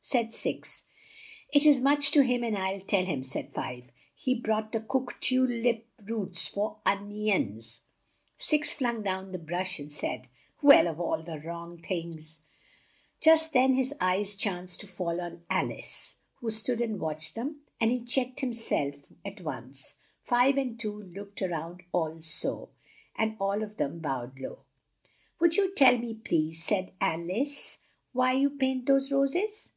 [0.00, 0.84] said Six.
[1.52, 3.92] "It is much to him and I'll tell him," said Five.
[4.14, 7.82] "He brought the cook tu lip roots for on ions."
[8.38, 10.28] Six flung down the brush and said,
[10.62, 12.40] "Well, of all the wrong things"
[13.20, 17.60] Just then his eyes chanced to fall on Al ice, who stood and watched them,
[17.78, 22.70] and he checked him self at once; Five and Two looked round al so,
[23.14, 24.60] and all of them bowed low.
[25.38, 27.76] "Would you tell me, please," said Al ice,
[28.14, 29.72] "why you paint those ros es?"